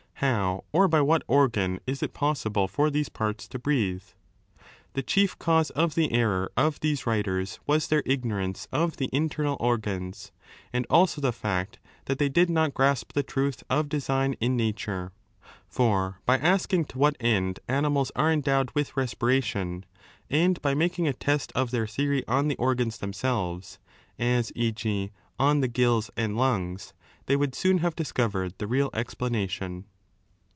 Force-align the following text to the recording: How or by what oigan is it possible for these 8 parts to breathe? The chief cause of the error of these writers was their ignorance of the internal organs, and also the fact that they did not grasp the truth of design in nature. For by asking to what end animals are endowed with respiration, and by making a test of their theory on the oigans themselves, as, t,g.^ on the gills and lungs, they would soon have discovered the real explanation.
How 0.21 0.65
or 0.71 0.87
by 0.87 1.01
what 1.01 1.25
oigan 1.25 1.79
is 1.87 2.03
it 2.03 2.13
possible 2.13 2.67
for 2.67 2.91
these 2.91 3.07
8 3.07 3.13
parts 3.13 3.47
to 3.47 3.57
breathe? 3.57 4.03
The 4.93 5.01
chief 5.01 5.39
cause 5.39 5.71
of 5.71 5.95
the 5.95 6.11
error 6.11 6.51
of 6.55 6.79
these 6.79 7.07
writers 7.07 7.59
was 7.65 7.87
their 7.87 8.03
ignorance 8.05 8.67
of 8.71 8.97
the 8.97 9.09
internal 9.11 9.57
organs, 9.59 10.31
and 10.71 10.85
also 10.91 11.21
the 11.21 11.33
fact 11.33 11.79
that 12.05 12.19
they 12.19 12.29
did 12.29 12.51
not 12.51 12.75
grasp 12.75 13.13
the 13.13 13.23
truth 13.23 13.63
of 13.67 13.89
design 13.89 14.33
in 14.33 14.55
nature. 14.55 15.11
For 15.67 16.19
by 16.27 16.37
asking 16.37 16.85
to 16.85 16.99
what 16.99 17.17
end 17.19 17.59
animals 17.67 18.11
are 18.15 18.31
endowed 18.31 18.69
with 18.75 18.95
respiration, 18.95 19.87
and 20.29 20.61
by 20.61 20.75
making 20.75 21.07
a 21.07 21.13
test 21.13 21.51
of 21.55 21.71
their 21.71 21.87
theory 21.87 22.23
on 22.27 22.47
the 22.47 22.57
oigans 22.57 22.99
themselves, 22.99 23.79
as, 24.19 24.51
t,g.^ 24.51 25.09
on 25.39 25.61
the 25.61 25.67
gills 25.67 26.11
and 26.15 26.37
lungs, 26.37 26.93
they 27.25 27.35
would 27.35 27.55
soon 27.55 27.79
have 27.79 27.95
discovered 27.95 28.53
the 28.59 28.67
real 28.67 28.91
explanation. 28.93 29.85